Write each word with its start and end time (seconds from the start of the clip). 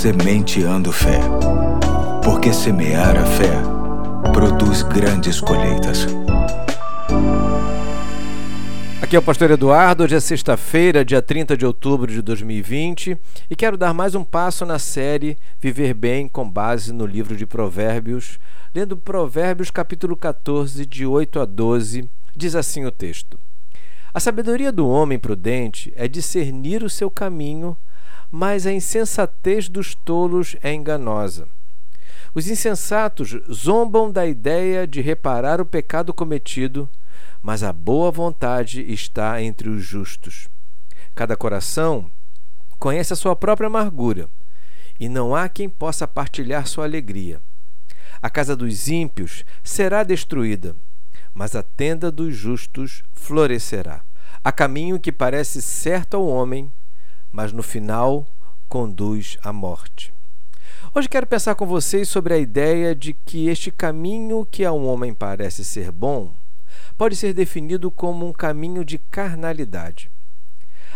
Sementeando 0.00 0.90
Fé. 0.90 1.20
Porque 2.24 2.54
semear 2.54 3.18
a 3.18 3.26
fé 3.26 3.52
produz 4.32 4.82
grandes 4.82 5.42
colheitas. 5.42 6.06
Aqui 9.02 9.14
é 9.14 9.18
o 9.18 9.22
Pastor 9.22 9.50
Eduardo, 9.50 10.02
hoje 10.02 10.14
é 10.14 10.20
sexta-feira, 10.20 11.04
dia 11.04 11.20
30 11.20 11.54
de 11.54 11.66
outubro 11.66 12.10
de 12.10 12.22
2020, 12.22 13.18
e 13.50 13.54
quero 13.54 13.76
dar 13.76 13.92
mais 13.92 14.14
um 14.14 14.24
passo 14.24 14.64
na 14.64 14.78
série 14.78 15.36
Viver 15.60 15.92
Bem 15.92 16.26
com 16.26 16.50
base 16.50 16.94
no 16.94 17.04
livro 17.04 17.36
de 17.36 17.44
Provérbios, 17.44 18.38
lendo 18.74 18.96
Provérbios 18.96 19.70
capítulo 19.70 20.16
14, 20.16 20.86
de 20.86 21.04
8 21.04 21.40
a 21.40 21.44
12, 21.44 22.08
diz 22.34 22.54
assim 22.54 22.86
o 22.86 22.90
texto: 22.90 23.38
A 24.14 24.18
sabedoria 24.18 24.72
do 24.72 24.88
homem 24.88 25.18
prudente 25.18 25.92
é 25.94 26.08
discernir 26.08 26.82
o 26.82 26.88
seu 26.88 27.10
caminho 27.10 27.76
mas 28.30 28.66
a 28.66 28.72
insensatez 28.72 29.68
dos 29.68 29.94
tolos 29.94 30.56
é 30.62 30.72
enganosa. 30.72 31.48
Os 32.32 32.46
insensatos 32.46 33.36
zombam 33.52 34.10
da 34.10 34.26
ideia 34.26 34.86
de 34.86 35.00
reparar 35.00 35.60
o 35.60 35.66
pecado 35.66 36.14
cometido, 36.14 36.88
mas 37.42 37.62
a 37.62 37.72
boa 37.72 38.10
vontade 38.10 38.82
está 38.92 39.42
entre 39.42 39.68
os 39.68 39.82
justos. 39.82 40.48
Cada 41.14 41.36
coração 41.36 42.08
conhece 42.78 43.12
a 43.12 43.16
sua 43.16 43.34
própria 43.34 43.66
amargura, 43.66 44.28
e 44.98 45.08
não 45.08 45.34
há 45.34 45.48
quem 45.48 45.68
possa 45.68 46.06
partilhar 46.06 46.66
sua 46.66 46.84
alegria. 46.84 47.40
A 48.22 48.30
casa 48.30 48.54
dos 48.54 48.88
ímpios 48.88 49.44
será 49.64 50.04
destruída, 50.04 50.76
mas 51.34 51.56
a 51.56 51.62
tenda 51.62 52.12
dos 52.12 52.36
justos 52.36 53.02
florescerá. 53.12 54.02
Há 54.44 54.52
caminho 54.52 55.00
que 55.00 55.10
parece 55.10 55.60
certo 55.60 56.16
ao 56.16 56.26
homem, 56.26 56.70
mas 57.32 57.52
no 57.52 57.62
final 57.62 58.26
conduz 58.68 59.38
à 59.42 59.52
morte. 59.52 60.12
Hoje 60.94 61.08
quero 61.08 61.26
pensar 61.26 61.54
com 61.54 61.66
vocês 61.66 62.08
sobre 62.08 62.34
a 62.34 62.38
ideia 62.38 62.94
de 62.94 63.12
que 63.12 63.48
este 63.48 63.70
caminho 63.70 64.46
que 64.46 64.64
a 64.64 64.72
um 64.72 64.86
homem 64.86 65.14
parece 65.14 65.64
ser 65.64 65.92
bom 65.92 66.34
pode 66.96 67.16
ser 67.16 67.32
definido 67.32 67.90
como 67.90 68.26
um 68.26 68.32
caminho 68.32 68.84
de 68.84 68.98
carnalidade. 68.98 70.10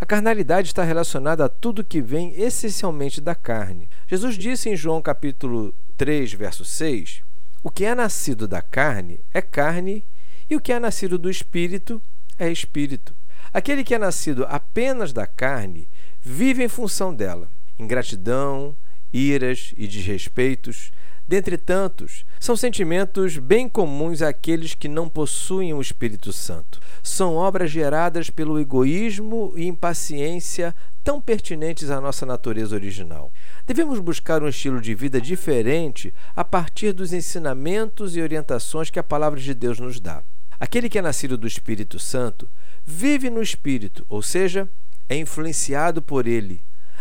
A 0.00 0.06
carnalidade 0.06 0.68
está 0.68 0.84
relacionada 0.84 1.44
a 1.44 1.48
tudo 1.48 1.84
que 1.84 2.00
vem 2.00 2.32
essencialmente 2.40 3.20
da 3.20 3.34
carne. 3.34 3.88
Jesus 4.06 4.36
disse 4.36 4.68
em 4.68 4.76
João 4.76 5.02
capítulo 5.02 5.74
3, 5.96 6.34
verso 6.34 6.64
6: 6.64 7.22
O 7.64 7.70
que 7.70 7.84
é 7.84 7.94
nascido 7.94 8.46
da 8.46 8.62
carne 8.62 9.20
é 9.34 9.42
carne, 9.42 10.04
e 10.48 10.54
o 10.54 10.60
que 10.60 10.72
é 10.72 10.78
nascido 10.78 11.18
do 11.18 11.28
espírito 11.28 12.00
é 12.38 12.48
espírito. 12.48 13.12
Aquele 13.52 13.82
que 13.82 13.94
é 13.94 13.98
nascido 13.98 14.46
apenas 14.48 15.12
da 15.12 15.26
carne 15.26 15.88
vive 16.20 16.64
em 16.64 16.68
função 16.68 17.14
dela. 17.14 17.48
Ingratidão, 17.78 18.74
iras 19.12 19.72
e 19.76 19.86
desrespeitos, 19.86 20.90
dentre 21.26 21.56
tantos, 21.58 22.24
são 22.40 22.56
sentimentos 22.56 23.36
bem 23.36 23.68
comuns 23.68 24.22
àqueles 24.22 24.74
que 24.74 24.88
não 24.88 25.08
possuem 25.08 25.74
o 25.74 25.80
Espírito 25.80 26.32
Santo. 26.32 26.80
São 27.02 27.34
obras 27.34 27.70
geradas 27.70 28.30
pelo 28.30 28.58
egoísmo 28.58 29.52
e 29.56 29.66
impaciência 29.66 30.74
tão 31.04 31.20
pertinentes 31.20 31.90
à 31.90 32.00
nossa 32.00 32.26
natureza 32.26 32.74
original. 32.74 33.32
Devemos 33.66 33.98
buscar 34.00 34.42
um 34.42 34.48
estilo 34.48 34.80
de 34.80 34.94
vida 34.94 35.20
diferente 35.20 36.12
a 36.34 36.44
partir 36.44 36.92
dos 36.92 37.12
ensinamentos 37.12 38.16
e 38.16 38.22
orientações 38.22 38.90
que 38.90 38.98
a 38.98 39.04
palavra 39.04 39.38
de 39.40 39.54
Deus 39.54 39.78
nos 39.78 40.00
dá. 40.00 40.22
Aquele 40.60 40.88
que 40.88 40.98
é 40.98 41.02
nascido 41.02 41.38
do 41.38 41.46
Espírito 41.46 41.98
Santo 41.98 42.48
vive 42.84 43.30
no 43.30 43.40
Espírito, 43.40 44.04
ou 44.08 44.20
seja, 44.20 44.68
é 45.08 45.16
influenciado 45.16 46.02
por 46.02 46.26
ele, 46.26 46.60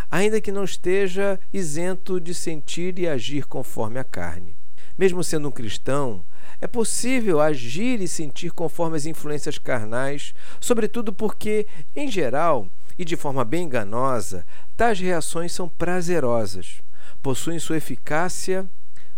ainda 0.09 0.39
que 0.39 0.51
não 0.51 0.63
esteja 0.63 1.39
isento 1.51 2.19
de 2.19 2.33
sentir 2.33 2.97
e 2.99 3.07
agir 3.07 3.45
conforme 3.45 3.99
a 3.99 4.03
carne. 4.03 4.55
Mesmo 4.97 5.23
sendo 5.23 5.49
um 5.49 5.51
cristão, 5.51 6.23
é 6.59 6.65
possível 6.65 7.39
agir 7.39 8.01
e 8.01 8.07
sentir 8.07 8.51
conforme 8.51 8.97
as 8.97 9.05
influências 9.05 9.57
carnais, 9.57 10.33
sobretudo 10.59 11.13
porque, 11.13 11.67
em 11.95 12.09
geral 12.09 12.67
e 12.97 13.05
de 13.05 13.15
forma 13.15 13.45
bem 13.45 13.65
enganosa, 13.65 14.45
tais 14.75 14.99
reações 14.99 15.51
são 15.51 15.69
prazerosas, 15.69 16.81
possuem 17.21 17.59
sua 17.59 17.77
eficácia, 17.77 18.67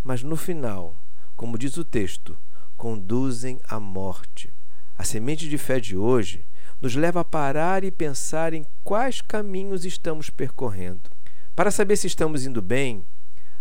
mas 0.03 0.21
no 0.21 0.35
final, 0.35 0.95
como 1.35 1.57
diz 1.57 1.77
o 1.77 1.85
texto, 1.85 2.38
conduzem 2.75 3.59
à 3.69 3.79
morte. 3.79 4.51
A 4.97 5.03
semente 5.06 5.47
de 5.47 5.57
fé 5.57 5.79
de 5.79 5.95
hoje 5.95 6.44
nos 6.81 6.95
leva 6.95 7.22
a 7.22 7.25
parar 7.25 7.84
e 7.84 7.91
pensar 7.91 8.53
em 8.53 8.66
quais 8.84 9.22
caminhos 9.22 9.85
estamos 9.85 10.29
percorrendo. 10.29 11.09
Para 11.56 11.72
saber 11.72 11.97
se 11.97 12.07
estamos 12.07 12.45
indo 12.45 12.62
bem, 12.62 13.03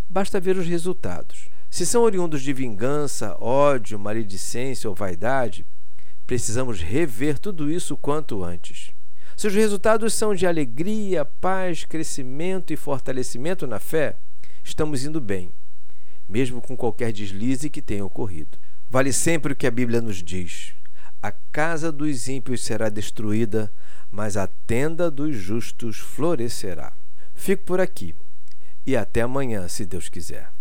basta 0.09 0.39
ver 0.39 0.57
os 0.57 0.67
resultados. 0.67 1.49
Se 1.71 1.85
são 1.85 2.03
oriundos 2.03 2.43
de 2.43 2.53
vingança, 2.53 3.37
ódio, 3.41 3.99
maledicência 3.99 4.89
ou 4.89 4.95
vaidade, 4.95 5.67
precisamos 6.27 6.81
rever 6.81 7.39
tudo 7.39 7.71
isso 7.71 7.97
quanto 7.97 8.45
antes. 8.45 8.91
Se 9.37 9.47
os 9.47 9.55
resultados 9.55 10.15
são 10.15 10.35
de 10.35 10.47
alegria, 10.47 11.25
paz, 11.25 11.85
crescimento 11.85 12.73
e 12.73 12.77
fortalecimento 12.77 13.67
na 13.67 13.79
fé, 13.79 14.17
estamos 14.65 15.05
indo 15.05 15.21
bem, 15.21 15.53
mesmo 16.29 16.61
com 16.61 16.77
qualquer 16.77 17.13
deslize 17.13 17.71
que 17.71 17.83
tenha 17.83 18.05
ocorrido. 18.05 18.59
Vale 18.91 19.13
sempre 19.13 19.53
o 19.53 19.57
que 19.57 19.67
a 19.67 19.71
Bíblia 19.71 20.01
nos 20.01 20.23
diz. 20.23 20.75
A 21.21 21.33
casa 21.33 21.91
dos 21.91 22.29
ímpios 22.29 22.63
será 22.63 22.89
destruída, 22.89 23.73
mas 24.11 24.37
a 24.37 24.47
tenda 24.47 25.11
dos 25.11 25.35
justos 25.37 25.99
florescerá. 25.99 26.93
Fico 27.35 27.65
por 27.65 27.81
aqui 27.81 28.15
e 28.87 28.97
até 28.97 29.21
amanhã, 29.23 29.69
se 29.69 29.85
Deus 29.85 30.09
quiser. 30.09 30.51